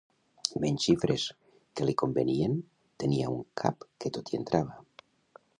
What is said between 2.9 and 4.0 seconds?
tenia un cap